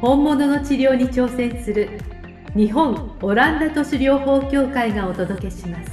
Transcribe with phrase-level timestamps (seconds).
[0.00, 1.90] 本物の治療に挑戦する
[2.54, 5.90] 日本オランダ都市療法協会がお届けします。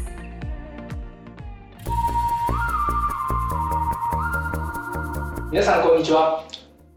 [5.51, 6.43] 皆さんこんにちは。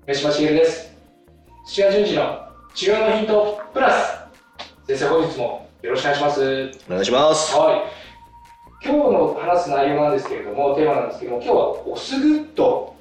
[0.06, 0.94] 上島茂です。
[1.64, 4.18] 土屋順次の治療のヒントプラス。
[4.86, 6.72] 先生本日もよろしくお願いします。
[6.88, 7.56] お願いします。
[7.56, 7.98] はい。
[8.84, 12.94] 今日の話す内容なんですけれどもテーマなんですけども今日はオスグッド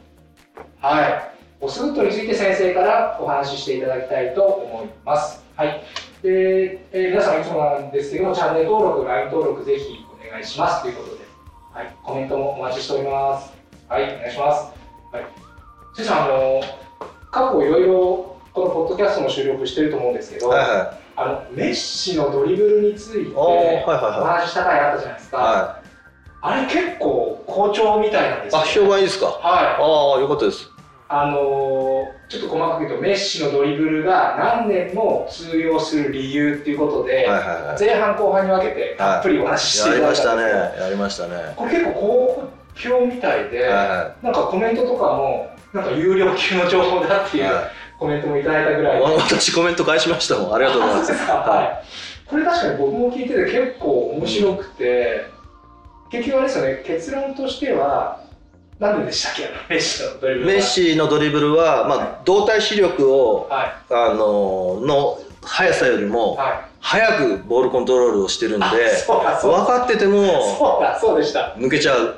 [0.80, 5.44] はいオスグッドについて先生からお話ししていただきたいと思います。
[5.56, 5.82] はい。
[6.22, 11.18] で、えー皆さんいつもなんですけどもチャンネル登録 LINE 登録ぜひお願いしますということで。
[11.74, 11.96] はい。
[12.04, 13.52] コメントもお待ちしております。
[13.90, 14.04] はい。
[14.04, 14.72] お願いします。
[15.12, 15.26] はい。
[15.96, 16.62] 先生あの
[17.32, 25.42] 過去いろいろこのポッドキャストも収録してると思うんですけど、はいはあのメッシのドリブルについてお話しした回あったじゃないですか、い。
[25.42, 25.82] は
[26.42, 28.58] あれ結構好調みたいなんですい。
[28.58, 29.26] よ、あ、評判いいですか？
[29.26, 29.66] はい。
[29.82, 30.70] ああ、よかったです。
[31.10, 37.80] あのーちょっと細かく言うとメッシのドリブルが何年も通用する理由っていうことで、はいはいはい。
[37.80, 40.44] 前半後半に分けてたっぷりお話ししてやいただいりましたたね。
[40.44, 41.54] んですけど、やりましたね。
[41.56, 47.64] これ結構好評みたいで、はなんかコメントとかもなんか有料級の情報だっていういはい。
[47.98, 50.54] コメントもいただいたぐらい私コメント返しましたもん。
[50.54, 51.14] ありがとうございます。
[51.14, 52.30] はい。
[52.30, 55.26] これ確かに僕も聞いてて結構面白くて、
[56.12, 58.20] 結局あれですよね、結論としては、
[58.80, 63.94] なんででしたっけ、メッシのドリブルはメッシのドリブルは、まあ、動体視力を、はい。
[63.94, 66.60] あのの速さよりも、はい。
[66.80, 68.66] 早くボールコントロールをしてるんで。
[69.08, 70.22] 分かってても、
[70.58, 71.56] そうだ、そうでした。
[71.58, 72.16] 抜けちゃう。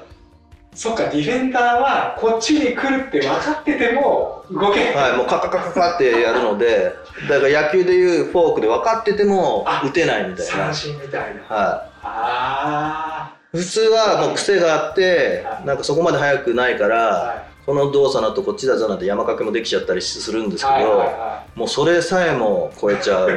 [0.75, 4.93] そっか、ディフェンダーはこっちに来るって分かってても動け。
[4.93, 6.93] はい、もうカカカカカってやるので、
[7.29, 10.73] だから野球でいうフォークで分かっててもあ打てないみたいな。
[10.73, 11.55] 三振みたいな。
[11.55, 11.89] はい。
[12.03, 16.87] あ普通はもう癖があってはいなんかそこまで速くないかあ。
[16.87, 20.65] らはこの動作だとこっちだぞなんて山かけもできちゃったりするんですい。
[20.67, 23.33] はいはいけどはもうそれさえも超えちゃう、 い。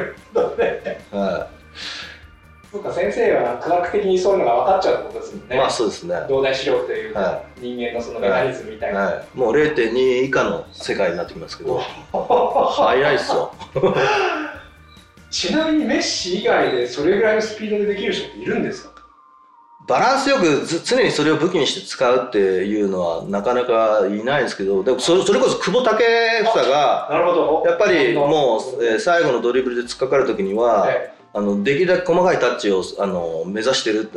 [2.71, 5.57] そうか、先生は科学的にそういうのが分かっちゃうってことですもんい、ね。
[5.57, 9.11] まあそうですね、は動体視力というか、は人間のそのメカニズムみたいな。
[9.11, 11.79] い、もう0.2以下の世界になってきますけど
[12.11, 13.51] 速いっすよ
[15.29, 18.92] ちなみにメッシ以外でそれぐらいのスピードでできる人っているんですか？
[19.85, 27.63] バランスよくず常にそれを武器にして使うっていうのはなかなかいないんですけどでもそそれこそ久保建英がなるほど。
[27.65, 34.09] やっぱりもう、えー最後のドリブルで突っかかる時には、えあのできるだけ細かいタッチをあの目指してる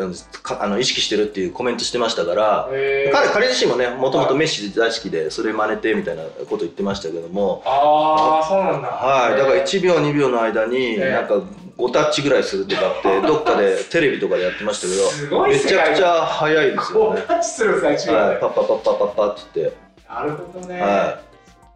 [0.61, 3.11] あの意識してるっていうコメントしてましたから、え。
[3.13, 8.89] 彼彼自身もねもともとメッシ大好きでそれ真似てみたいなこと言ってましたけども、ああそうなんだ。
[8.89, 9.63] はい、だからえ。
[9.65, 11.11] 1秒2秒の間にええ。
[11.11, 11.43] なんか
[11.79, 17.21] 5タッチぐらいするとかって どっかでテレビとかでやってましたけどすごいめちゃくちゃ速いですよね。
[17.21, 19.73] こうタッチするんですか1秒はい、でパッパッパッパッパッパッって
[20.09, 20.81] なるほどね。
[20.81, 21.19] は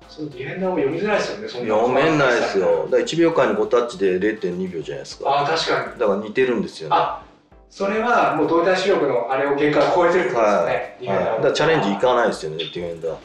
[0.08, 2.66] そうディフェンダーも読みづらいですよねそい、んな読めないですよ。
[2.86, 5.30] だから1秒間に5タッチで0.2秒じゃないですか。
[5.30, 6.00] ああ確かに。
[6.00, 6.96] だから似てるんですよね。
[6.98, 7.22] あ
[7.70, 13.16] それはもう動体視力のあれを限界を超えてるってことですよね、ディフェンダーはい、だもからチャレンジいかないですよねディフェンダー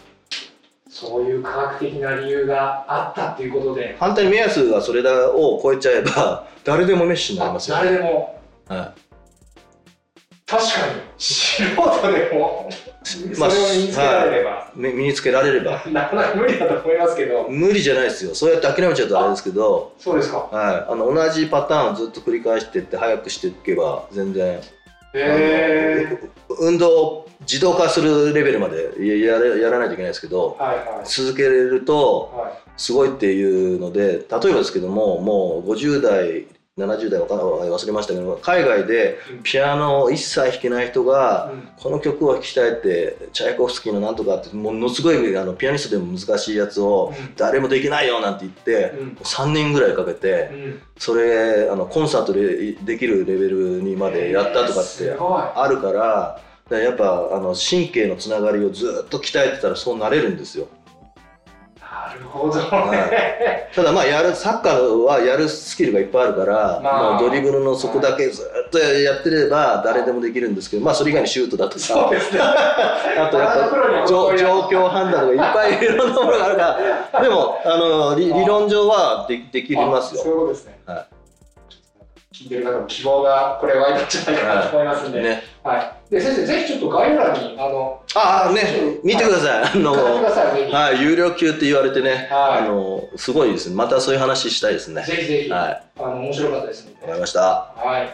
[0.95, 3.97] そういう科学的な理由があったっていうことで。
[4.00, 8.39] 反対に目安がそれを超えちゃえば 誰でもメッシになりますよ、誰でも。
[8.69, 8.94] は
[10.47, 11.01] 確かに。
[11.17, 12.69] 素人でも。
[13.03, 15.83] それを身につけられれば、身につけられれば。
[15.88, 17.45] なかなか無理だと思いますけど。
[17.50, 18.33] 無理じゃないですよ。
[18.33, 20.47] そうやって諦めちゃうとあれですけど、そうですか。
[20.50, 24.62] はい、あの同じパターンをずっと繰り返していって早くしていけば全然へ
[25.15, 26.19] え
[26.59, 31.05] 運動を自動化するレベルまでややらないといけないですけどはいはい。
[31.05, 32.53] 続けれるとはい。
[32.77, 36.45] すごいっていうので例えばですけどももう50代
[36.77, 41.69] 70代忘れましたけど海外でピアノを一切弾けない人がうん。
[41.77, 49.10] この曲を弾きたいってチャイコフスキーのなんとかってものすごいあのピアニストでも難しいやつを誰もできないよなんて言ってうん。
[49.13, 50.81] 3年ぐらいかけてうん。
[50.98, 60.68] それあのコンサートでできるレベルにまでやったとかってあるからだからやっぱあの神経のつながりをずっと鍛えてたらそうなれるんですよ。
[62.15, 62.59] なるほど。
[62.59, 63.69] はね。
[63.73, 67.19] ただまあやるサッカーはやるスキルがいっぱいあるから、まあ。
[67.19, 72.39] ドリブルのそこだけずっとやってれば誰でもできるんですけど、まあそれ以外にシュートだとか、そうですね。
[72.41, 76.79] あとやっぱ状状況判断とかいっぱいいろんなものがあるか
[77.12, 80.79] ら、でもあの理理論上はでできますあそうですね。
[80.85, 81.06] は
[82.35, 85.21] 聞いてる方も希望がこれ湧いたんじゃないかなと思いますんで。
[85.21, 85.77] ね、は
[86.09, 86.11] い。
[86.11, 89.71] で、先生、ぜひちょっと概要欄に、あの、ああね見てください。
[89.73, 90.73] あの語ってください、ぜひ。
[90.73, 93.75] はい有料級って言われてね、はいあのすごいですね。
[93.75, 95.01] またそういう話したいですね。
[95.03, 96.87] ぜひぜひ、はいあの、面白かったです。
[97.01, 97.41] わかりました。
[97.41, 98.09] はい。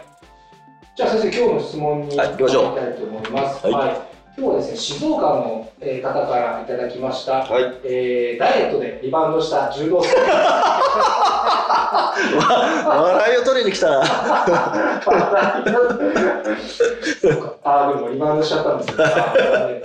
[0.96, 3.68] じゃあ先生、今日の質問にはい行きましょう入りたいと思います。
[3.68, 4.11] はい
[4.42, 7.64] 今日はですね、静岡のえー方からいただきました、はい。
[7.84, 10.16] えーダイエットでリバウンドした柔道選
[12.88, 14.02] 笑いを取りに来た。
[14.02, 19.78] あー、でもリバウンドしちゃったんですは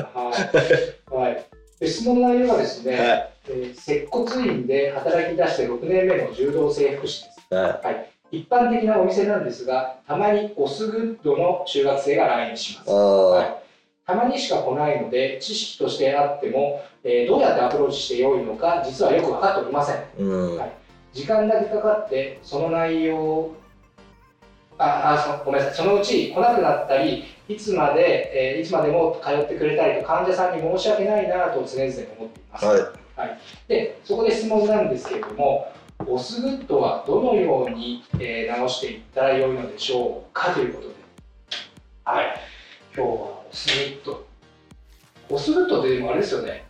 [1.12, 1.14] い。
[1.14, 1.44] はい。
[1.79, 7.55] で質問の内容はですね、はいえー接骨院で働き出して6年目の柔道整復師です。
[7.55, 8.11] はい。
[8.32, 12.91] 一般的なお店なんですが、たまにオスグッドの中学生が来院します。
[12.91, 13.65] あはあ、い
[14.06, 20.05] たまにしか来ないので、知識としてあっても、えーどうやってアプローチしてよいのか、実はよく分かっておりません。
[20.19, 20.58] うん。
[20.58, 20.73] はい
[21.12, 23.50] 時間だけかかって、その内容、
[24.76, 32.67] ああそのごめんなさい、そのうち来なくなったり、いつまで、えーいつまでも通ってくれたりと、患者さんに申し訳ないなと常々思っています。
[32.67, 32.76] は
[33.25, 33.38] い。
[33.67, 35.73] で、そこで質問なんですけれども、
[36.06, 40.94] オスグッドはどのように、えー直していったらよいのでしょうかということで、
[42.05, 42.26] はい、
[42.94, 44.26] 今日はオスグッド。
[45.31, 46.67] オスグッドってでもあれですよね、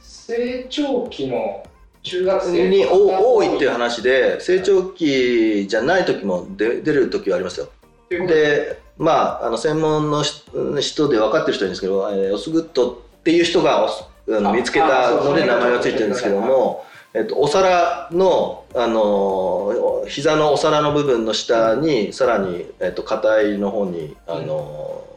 [0.00, 1.66] 成長期の
[2.02, 7.68] 中学生に多いっていう話で成長期じゃない時も出出る時はありますよ。
[8.08, 10.44] ででまああの専門のし
[10.80, 13.88] 人で分かってる人はいいんですけど、えーオスグッドっていう人が
[14.54, 25.07] 見つけたので名前がついてるんですけども、えっと、お皿の、あの膝のお皿の部分の下にさらに、えっと、硬いの方に、あのく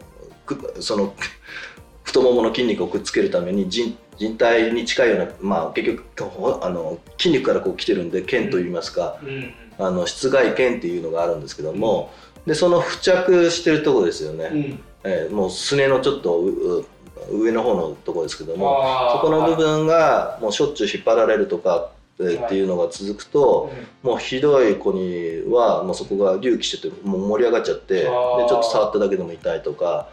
[0.79, 1.13] その
[2.03, 9.29] 太ももの筋肉をくっつけるために人人体に近いような、まあ、結局ほあの筋肉からこう来てるんで腱といいますか、うん。
[9.29, 9.53] うん。
[9.79, 12.11] あの室外腱っていうのがあるんですけども、
[12.45, 14.83] でその付着してるところですよね、うん。
[15.03, 16.85] えーもうすねのちょっとうう
[17.31, 18.83] 上の方のところですけども
[19.13, 23.71] そこの部分がもうしょっちゅう引っ張られるとかえーっていうのが続くと、
[24.03, 30.07] もうひどい子にはもうそこが隆起しててもう盛り上がっちゃってでちょっと触っただけでも痛いとか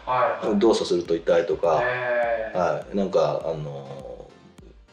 [0.58, 3.98] 動作すると痛いとか、はい、なんかあのー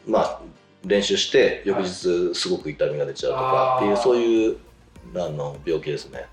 [0.06, 0.40] まあ
[0.84, 4.56] 練習して翌日すごく痛みが出ちゃうとかっていうそういう
[5.16, 6.26] あの病気ですね。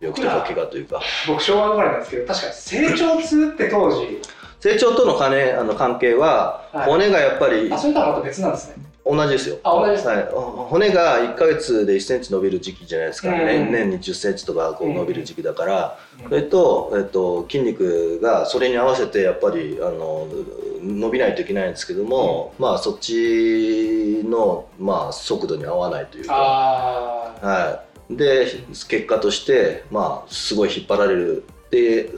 [0.00, 1.00] 病気とか怪我というか。
[1.28, 4.20] 僕昭和生まれなんですけど確かに成長痛って当時。
[4.58, 6.90] 成長との関あの関係ははい。
[6.90, 9.58] 骨がやっぱりあそれとはまた別なんですね同じですよ。
[9.62, 10.28] あ同じですはい、
[10.68, 20.26] 骨が1ヶ月で1センチ伸びる時期じゃないですか、うん年年に10センチとかこう伸びる時期だから、うんそれと、えっと、筋肉がそれに合わせてやっぱりあの
[20.82, 28.46] 伸びないといけないんですけども、まあそっちの、まあ、速度に合わないというか、はい、で
[28.88, 31.44] 結果として、まあ、すごい引っ張られる。
[31.70, 32.10] で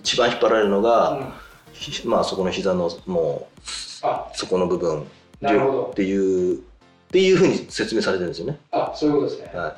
[0.00, 1.32] 一番引っ張られるのが、
[2.04, 3.48] まあ、そこの膝のも
[4.02, 4.30] うあ。
[4.34, 5.06] そこの部分
[5.44, 5.90] なるほど。
[5.92, 6.60] っていうっ
[7.14, 8.58] ていうふうに説明されてるんですよね。
[8.72, 9.58] あそういうことですね。
[9.58, 9.76] は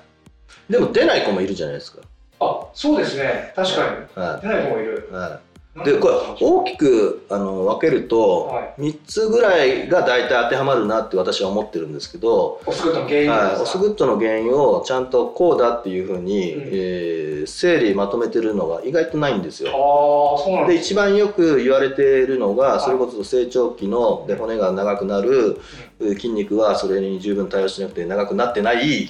[0.70, 2.00] い、でも出ない子もいるじゃないですか。
[2.40, 3.52] あそうですね。
[3.54, 4.22] 確かに。
[4.22, 5.08] は出ない子もいる。
[5.10, 16.68] いはい、でこれ大きくあの分けるとは3つぐらいが大体当てはまるなって私は思ってるんですけど、オスグッドの原因はい、オスグッドの原因をちゃんとこうだっていうふうに、うん。
[16.72, 19.70] えー整理まとめてるのが意外とないんですよ。
[20.66, 25.60] で一番よく言われているのがいそれこそ成長期ので骨が長くなる
[26.00, 29.04] 筋肉はそれに十分対応しなくて長くなってない。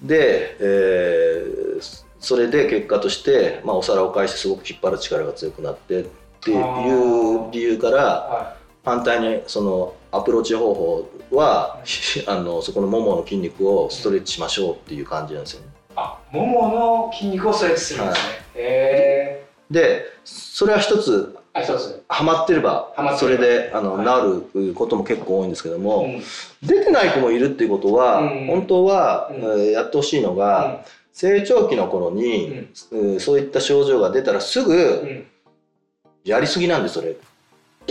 [0.00, 0.06] うん。
[0.06, 6.04] で、えーそれで結果として、まあ、お皿を返してすごく引っ張る力が強くなってっ
[6.40, 11.78] ていう理由からは反対にそのアプローチ方法は
[12.26, 15.66] あのそこのももの筋肉をストレッチしましょうっていう感じなんですよね。
[15.96, 18.22] あももの筋肉をストレッチするんですね。
[18.54, 26.22] へでそれは一つえあ一つハマってればそれであの、は治ることも結構多いんですけども、うん。
[26.62, 28.46] 出てない子もいるっていうことは、うん。
[28.46, 29.36] 本当は、うん。
[29.36, 30.84] えーやってほしいのが、
[31.16, 33.20] 成長期の頃に、うん。
[33.20, 35.24] そういった症状が出たらすぐ
[36.24, 37.16] やりすぎなんですそれ。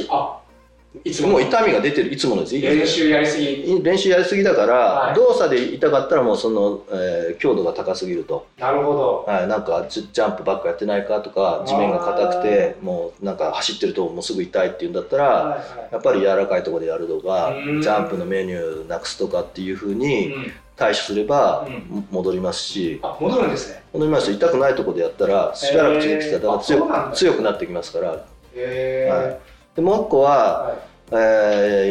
[0.09, 0.39] あ
[1.03, 1.29] いつも。
[1.29, 2.13] もう痛みが出てる。
[2.13, 3.81] いつものです練習やりすぎ。
[3.81, 5.15] 練習やりすぎだから、はい。
[5.15, 9.25] 動作で痛かったらもうその、えー強度が高すぎると、なるほど。
[9.27, 15.89] はい、なんかジャンプばっかやってないかとか地面が硬くてもうなんか走ってるともうすぐ痛いっていうんだったらはいはい。
[15.93, 17.81] やっぱり柔らかいところでやるとかうん。
[17.81, 22.07] ジャンプのメニューなくすとかっていうふうにうん対処すればうん。
[22.11, 22.99] 戻りますし。
[23.03, 23.83] あ戻るんですね。
[23.93, 28.09] 戻りますし痛くないところでやったらしばらく続けてたら強強くなってきますから。
[28.09, 28.25] はい。
[29.75, 30.77] でもう一個は、はい。
[31.11, 31.15] え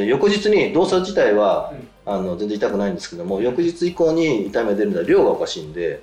[0.02, 1.88] ー翌日に動作自体は、うん。
[2.06, 6.02] あの全然痛くないんですけども翌日以降に痛みが出るのは量がおかしいんで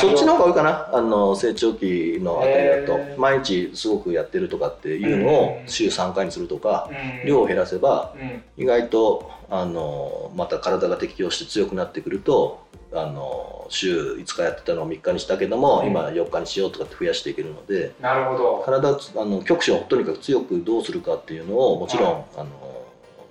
[0.00, 0.90] そっちの方が多いかな。
[0.92, 3.18] あの成長期のあたりだへとー。
[3.18, 5.68] 毎日すごくやってるとかっていうのをうん。
[5.68, 6.90] 週3回にするとか
[7.22, 7.28] うん。
[7.28, 8.42] 量を減らせばうん。
[8.56, 15.86] 意外とあのまた体が適応して強くなってくるとあの週5日やってたのを3日にしたけども、うん。
[15.86, 18.62] 今4日にしようとかって増やしていけるのでなるほど。
[18.66, 22.24] 体あの局所をとにかく強くどうするかっていうのをもちろん、はい。
[22.36, 22.50] あの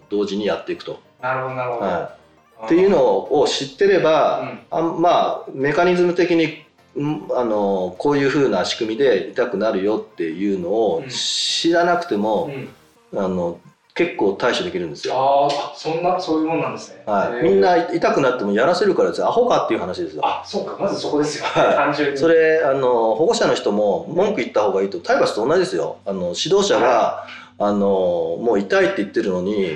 [0.10, 1.00] 同時にやっていくと。
[1.22, 1.86] なるほどなるほど。
[1.86, 2.21] はい
[2.66, 2.98] っていうの
[3.34, 4.60] を知ってれば、うん。
[4.72, 6.64] あんまあメカニズム的に
[7.02, 11.10] んあのこういうふうな仕組みで痛くなるよっていうのをうん。
[11.10, 12.52] 知らなくても
[13.14, 13.24] う、ん。
[13.24, 13.60] あの
[13.94, 15.14] 結構対処できるんですよ。
[15.16, 17.04] あーあそんなそういうもんなんですね。
[17.06, 19.28] はい、みんな痛くなってもやらせるからですよ。
[19.28, 20.22] アホかっていう話ですよ。
[20.26, 20.78] あそうか。
[20.80, 21.46] まずそこですよ。
[21.46, 21.76] はい。
[21.76, 22.18] 単純に。
[22.18, 25.98] それあの保護者の人も文句言った方がいいと体罰と同じですよ。
[26.06, 27.26] あの指導者が
[27.60, 29.76] あのもう痛いって言ってるのに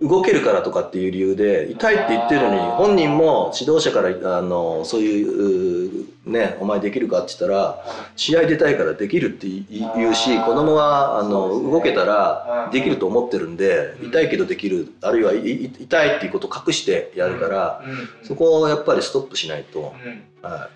[0.00, 14.08] 動けるからとかっていう理由で痛いって言ってるのに本人も指導者からあのそういううねお前できるかって言ったら試合出たいからできるって言うし子供はあの、動けたらうんできると思ってるんでうん。
[14.08, 17.82] 痛いけどできるあるいはいい痛いっていうことを隠してやるから、
[18.22, 20.50] そこをやっぱりストップしないと、うん。
[20.50, 20.68] は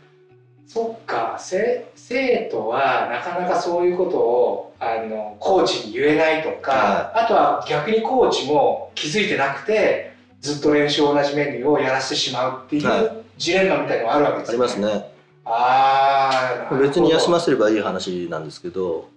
[0.72, 15.12] そっかせ生徒はなかなかそういうことをあのコーチに言えないとか、あとは逆にコーチも気づいてなくてずっと練習同じメニューをやらせてしまうっていはうジレンマみたいのがあるわけであすよりますね。
[15.44, 19.10] ああ別に休ませせればいい話なんですけど、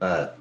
[0.00, 0.34] は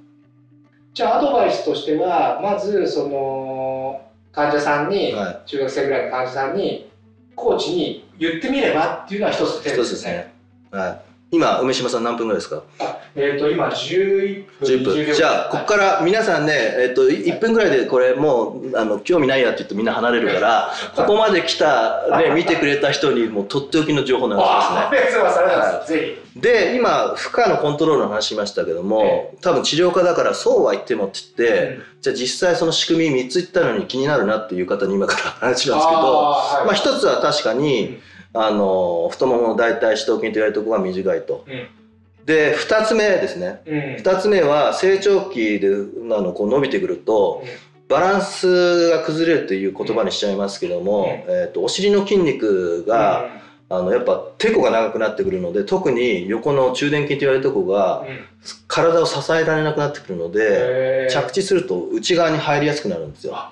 [0.95, 6.89] じゃあアドバイスとしてはまずその患者さんに、は中学生ぐらいの患者さんに
[7.35, 10.34] コーチに言ってみればっていうのは一つい、手一つですね。
[10.71, 12.63] はい、今梅島さん何分ぐらいですか？
[12.79, 14.67] あえっ、と今11分。
[14.67, 14.93] 10分。
[14.93, 24.99] 20秒じゃあここから皆さんね、えっと1分ぐらいでこれもうあの興味ないやって言ってみんな離れるからここまで来た、ね、見てくれた人にもうとっておきの情報流しますね。
[25.01, 25.79] ああ、すいません、ありがとうござい。
[25.79, 25.93] ます。
[25.93, 32.01] ぜで今負荷のコントロールの話しましたけども、多分治療家だからそうは言ってもって言って、ひ。
[32.01, 36.65] じゃあ実際その仕組み3つ言ったのに気になるなっていう方に今から話しますけどはい。
[36.65, 38.01] まあ一つは確かに、
[38.35, 41.45] あの太ももの大腿四頭筋と言われるところが短いと。
[41.47, 41.67] うん。
[42.25, 43.61] で2つ目ですね。
[43.65, 43.79] うん。
[43.95, 47.43] 2つ目は成長期であのこう伸びてくると
[47.87, 51.09] バランスが崩れるという言葉にしちゃいますけども、うん。
[51.31, 58.19] えー、とお尻の筋肉が、あのやっぱてこが長くなってくるので特に横の中殿筋と言われるところがうん、
[58.67, 63.49] 体を支えられなくなってくるので着地すると内側に入りやすくなるんですよ。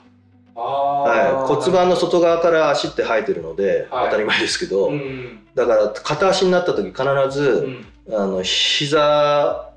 [0.55, 4.05] あはい、骨盤の外側から足って生えてるので、はい。
[4.05, 7.85] 当たり前ですけど、うんだから片足になった時必うず、ん。
[8.15, 9.69] あの膝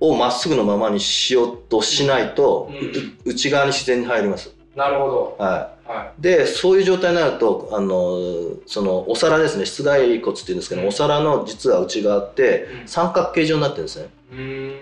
[0.00, 4.54] をまっすぐのままにしようとしないと、うう内側に自然に入ります。
[4.76, 5.36] なるほど。
[5.38, 8.18] ははい、でそういう状態になるとあの
[8.66, 9.66] そのお皿ですね。
[9.66, 10.88] 室外骨っていうんですけど、うん。
[10.88, 12.88] お皿の実は内側ってうん。
[12.88, 14.08] 三角形状になってるんですね。
[14.32, 14.36] い。
[14.36, 14.74] うん。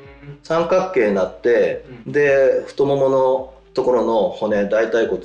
[0.43, 5.21] 三角形になって、うで太もものところの骨大腿骨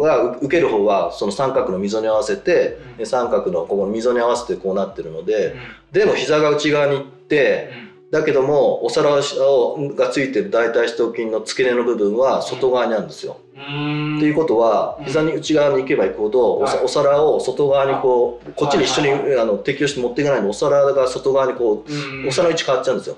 [0.00, 2.96] が受ける方はその三角の溝に合わせて、うん。
[2.98, 5.60] で三角のここの溝に合わせてこうなってるので、うん。
[5.92, 7.70] でも膝が内側に行って、
[8.10, 13.38] だけどもお皿をがついてる大腿四頭筋の付け根の部分は外側にあるんですよ。
[13.56, 14.16] うん。
[14.18, 15.04] っていうことはうん。
[15.06, 22.24] 膝に内側に行けば行くほどお皿を外側にこうこっちに一緒にはいあの適応して持っていかないのでお皿が外側にこうん。
[22.24, 23.16] うお皿の位置変わっちゃうんですよ。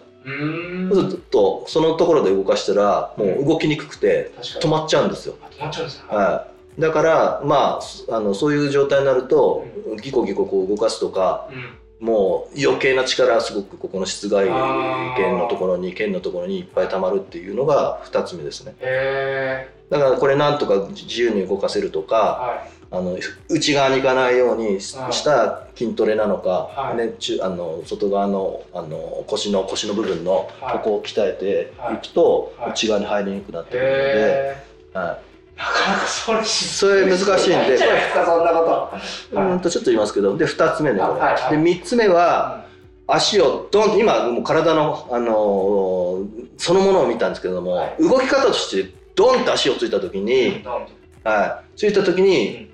[0.91, 0.95] うん。
[0.95, 5.37] そうするとそのところで動かしたらもう動きにくくて止まっちゃうんですよ。
[5.43, 6.05] あ止まっちゃうんですね。
[6.09, 6.49] は
[6.79, 9.67] い、だからまああのそういう状態になると
[10.03, 11.65] ギコギコこう動かすとかうん。
[12.01, 14.47] もう余計な力すごくここの室外
[15.17, 22.74] 腱のところに腱のところにいっぱい溜まるっていうのが2つ目ですねへだからこれなんとか自由に動かせるとーかはい。
[22.91, 26.97] あの内側に行かないようにした筋トレなのか、はい。
[26.97, 30.79] ね、中あの外側のあの腰の腰の部分のはい。
[30.79, 31.95] ここを鍛えてはい。
[31.95, 32.71] いくとはい。
[32.71, 34.57] 内側に入りにくくなってくるので、へ
[34.95, 35.07] はい。
[35.57, 37.23] ーなかなかそれそれ難し
[37.53, 37.79] いんで。
[37.79, 38.99] そんなこ
[39.33, 39.41] と。
[39.41, 41.57] うんとちょっと言いますけどで2つ目ね、あはいはい。
[41.57, 42.65] で3つ目は
[43.07, 48.03] 足をドンと今もう体の、あのーそのものを見たんですけれども、はい。
[48.03, 50.65] 動き方としてドンって足をついた時に、
[51.25, 52.71] はい、ついた時に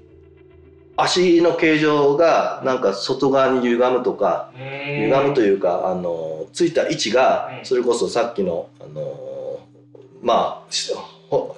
[1.02, 7.64] 足の形状がなんか外側に歪むとか歪むというかあのついた位置がうん。
[7.64, 9.61] それこそさっきのあの
[10.23, 10.66] まあ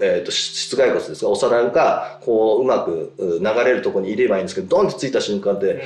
[0.02, 5.82] えー、と室外骨ですがお皿がこううまくう流れるところに入ればいいんですけどドンってついた瞬間で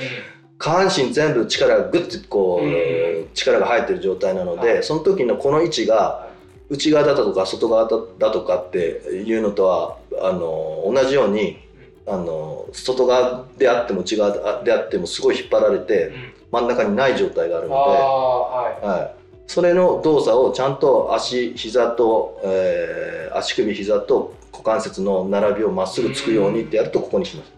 [0.57, 3.29] 下半身全部力がグッてこう、うん。
[3.33, 4.83] 力が入ってる状態なので、はい。
[4.83, 6.27] その時のこの位置が
[6.69, 7.87] 内側だとか外側
[8.17, 8.77] だとかって
[9.25, 11.59] いうのとはあの同じように
[12.07, 16.11] あの外側であっても内側であってもすごい引っ張られて
[16.51, 18.81] 真ん中にない状態があるのはい。
[18.81, 27.51] で、はい、それの動作をちゃんと足膝と、えー足首膝と股関節の並びをまっすぐつくようにってやるとここにします。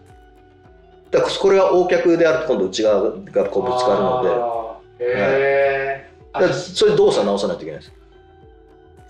[1.10, 4.58] だからこれは横脚であると今度内側がこうぶつかるの
[4.98, 5.06] で。
[5.06, 7.92] でへえだからそれ動作直さないといけないです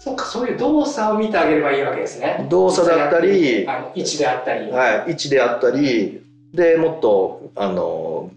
[0.00, 2.46] そっかそういう動作を見てあげればいいわけですね。
[2.48, 4.70] 動作だったりあの位置であったり。
[4.70, 6.22] はい、位置であったり
[6.54, 8.30] でもっとあの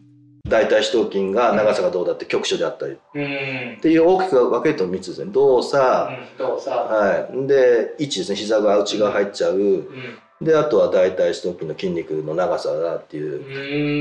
[0.45, 2.95] 大腿四頭筋が長さがどうだって局所であったり。
[2.95, 3.79] っうん。
[3.79, 5.31] ていう大きく分けると3つですね。
[5.31, 6.75] 動作、うん動作。
[6.75, 8.35] はい、で位置ですね。
[8.35, 9.55] 膝が内側入っちゃう。
[9.55, 9.95] うん。
[10.41, 13.43] であとは大腿四頭筋の筋肉の長さだっていう、っ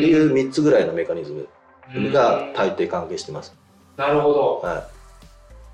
[0.02, 1.30] ていう3つぐらいのメカニズ
[1.94, 3.54] ムが大抵関係してます、
[3.96, 4.60] なるほど。
[4.64, 4.88] は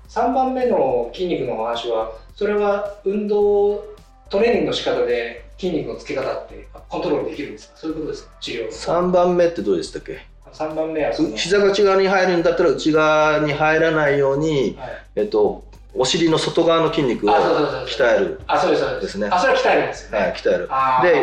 [0.09, 3.83] 3番目の筋肉のお話はそれは運動
[4.29, 7.77] トレーニングの仕方で筋肉のつけ方ってコントロールできるんですか？
[7.77, 8.31] そういうことですか？
[8.41, 8.65] 治療。
[8.65, 10.19] い、3番目ってどうでしたっけ
[10.51, 15.03] ？3番目は膝が内側に入るんだったら内側に入らないように、はい。
[15.17, 15.63] えっと、
[15.95, 19.15] お尻の外側の筋肉を鍛える、あそうですそうです。
[19.17, 19.27] ね。
[19.31, 20.69] あそれは鍛えるんですよね、はい、鍛える。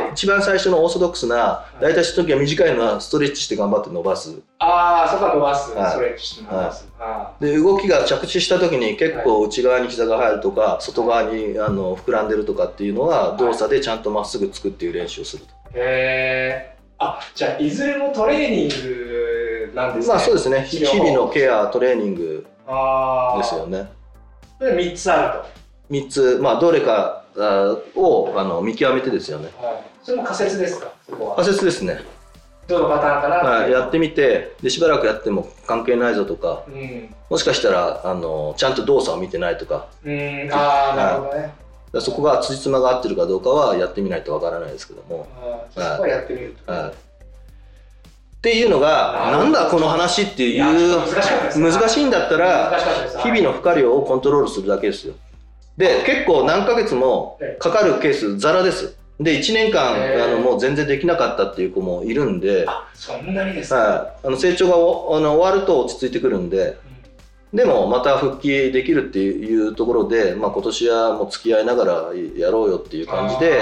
[0.04, 4.34] で一番最初のオーソドックスな大体時は短いのはストレッチして頑張って伸ばす。
[4.58, 5.90] ああそこは伸ばす、はい。
[5.90, 20.14] ストレッチして伸ばす、あで動きが着地した時に結構内側に膝が入るとか外側にあの膨らんでるとかっていうのは動作でちゃんとまっすぐつくっていう練習をすると、ーへえあじゃあいずれもトレーニングなんですね。
[20.14, 20.62] まあそうですね。
[20.62, 22.46] 日々のケアトレーニング
[23.36, 23.94] ですよね
[24.58, 25.40] それ3つある
[25.90, 29.48] 3つまあどれかあをあの見極めてですよね。
[29.48, 30.92] と、はい、それも仮説ですか？
[31.36, 32.00] 仮説ですね、
[32.66, 33.36] どのパターンかな？
[33.36, 37.14] はい、やってみみてでしばらくやっても関係ないぞとかうん。
[37.28, 39.88] もしかしたらあのちゃんと動作を見てないとか。
[40.04, 40.48] うん。
[40.52, 41.52] ああなるほどね、
[42.00, 46.92] そこが辻褄が合ってるかどうかはやってみないとわからないですけども、あーじゃあそこはやってみると、はい、
[48.46, 50.62] っていうのがなんだこの話っていう
[51.60, 52.78] 難しいんだったら
[53.20, 55.14] 日々の負荷量をコントロールするだけですよ。
[55.76, 66.78] で結構何ヶ月もかかるケースザラですで1年間あのもう全然できなかったっていう子もいるんで、あそんなにですか、はい、あの成長がおあの終わると落ち着いてくるんで
[67.52, 71.92] でもまた復帰できるっていうところで、まあ、今年はもう付き合いながら
[72.36, 73.60] やろうよっていう感じで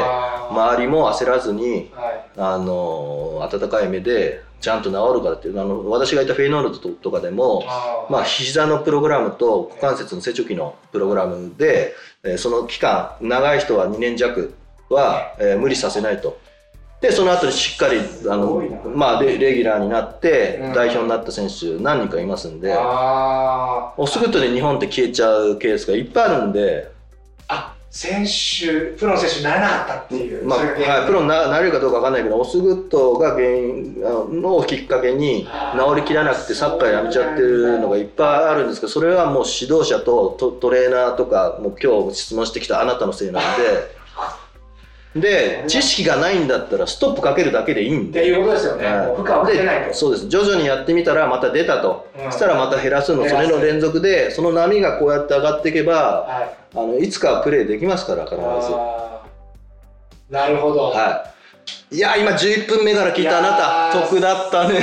[0.51, 2.25] 周りも焦らずにはい。
[2.37, 7.65] あの温かい目でちゃんと治るからっていうあの私がいたフェイノールととかでも、
[8.09, 14.55] まあ、膝のプログラムと股関節の成長期のプログラムで、えーその期間長い人は2年弱
[14.89, 16.39] は、えー無理させないと。
[17.03, 18.01] でその後にしっかり
[18.31, 18.63] あの
[18.97, 20.73] まあ、レレギュラーになってうん。
[20.73, 24.01] 代表になった選手何人かいますんで、あー。
[24.01, 26.94] オスグッドで日本って消えちゃうケースがいっぱいあるんで、あ
[27.95, 43.95] 選手プロの選手になれなかったっていう、まあはい、プロにななれるかどうかわかんないけどオスグッドが原因あのきっかけに治りきらなくてサッカーやめちゃってるのがいっぱいあるんですけどそれはもう指導者とトトレーナーとかもう今日質問してきたあなたのせいなんで
[45.15, 48.27] で知識がないんだったらストップかけるだけでいいんってで。
[48.27, 49.17] いうことですよね、はい。
[49.17, 49.89] 負荷をかけないと。
[49.89, 50.29] でそうです。
[50.29, 52.33] 徐々にやってみたらまた出たと、うん。
[52.33, 53.29] そしたらまた減らすの。
[53.29, 56.57] それの連続でその波がこうやって上がっていけばはい。
[56.77, 58.41] あのいつかはプレーできますから必ず。
[60.31, 61.33] なるほど、は
[61.93, 61.97] い。
[61.97, 64.75] いや今11分目から聞いたあなた得だったね。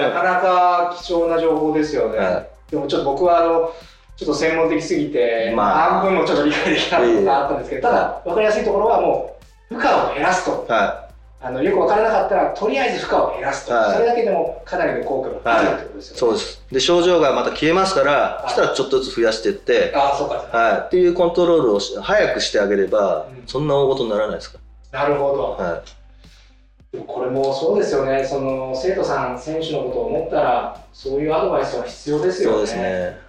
[0.00, 3.72] なかなか貴重な情報ですよね、はでもちょっと僕はあの
[4.16, 6.00] ちょっと専門的すぎて、まあ。
[6.02, 9.39] 半分もちょっと理解できなかったんですけど、ただ分かりやすいところはもう
[9.70, 11.08] 負荷を減らすとは
[11.42, 16.08] あのよく分からなかったらとりあえず負荷を減らすと、はいそれだけでもかなりの効果があるってことですい。
[16.10, 16.62] よね、そうです。
[16.70, 20.86] で症状がまた消えますから、いそしたらちょっとずつ増やしていって、ああそうかはい。
[20.86, 24.58] っていうコントロールをし早くしてあげれば、うんそんな大事にならないですか？
[24.92, 25.70] なるほど、ら。
[25.70, 26.98] はい。
[27.06, 33.20] これもそうですよねその生徒さん選手のことを思ったらそういうアドバイスは必要ですよねそうですね。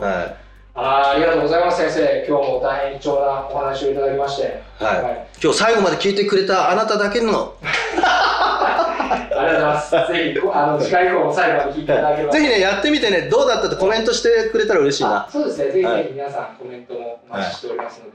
[0.00, 0.36] は
[0.78, 4.84] あーありがとうございます先生今日も大変貴重なお話をいただきましてい。
[4.84, 5.02] はい。
[5.02, 9.90] はい今日最後まで聞いてくれたあなただけの、 ありがとうございます。
[9.90, 12.32] ぜひ、あの、次回以降も最後まで聞いていただければ。
[12.32, 15.28] ぜひね、やってみてね、どうだったってコメントしてくれたら嬉しいなあ。
[15.30, 15.70] そうですね。
[15.72, 18.12] ぜひはいぜひ皆さんコメントもお待ちしておりますので。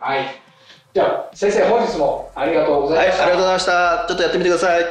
[0.00, 0.26] はい。
[0.92, 4.04] じゃあ先生本日もありがとうござはいい、あました、りがとうございました。
[4.08, 4.84] ちょっとやってみてください。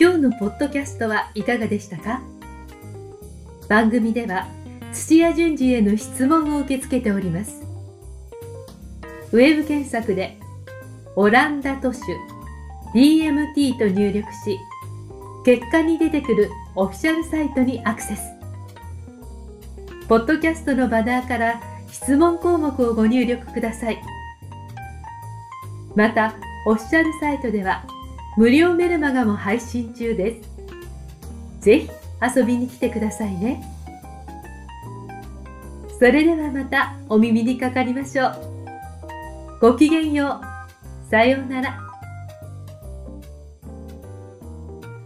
[0.00, 2.20] 今日のポッドキャストはいかがでしたか？
[3.68, 4.46] 番組では
[4.92, 7.62] 土屋順次への質問を受け付けております。
[9.32, 10.38] ウェブ検索で
[11.16, 12.00] オランダ都市
[12.94, 14.58] DMT と入力し
[15.44, 18.22] 結果に出てくるオフィシャルサイトにアクセス。
[20.08, 24.00] ポッドキャストのバナーから質問項目をご入力ください。
[25.96, 27.84] またオフィシャルサイトでは
[28.36, 30.48] 無料メルマガも配信中です。
[31.60, 33.62] ぜひ遊びに来てくださいね。
[35.98, 38.36] それではまたお耳にかかりましょう。
[39.60, 41.10] ごきげんよう。
[41.10, 41.80] さようなら。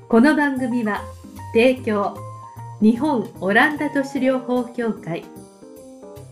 [0.09, 1.03] この番組は
[1.53, 2.17] 提供
[2.81, 5.25] 日本オランダ都市療法協会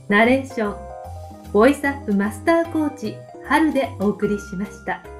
[0.08, 5.17] ナレーションボイスアップマスターコーチ春でお送りしました。